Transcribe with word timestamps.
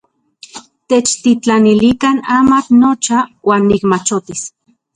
Techtitlanilikan 0.89 2.17
amatl 2.39 2.73
nocha 2.81 3.17
uan 3.47 3.61
nikmachotis. 3.69 4.41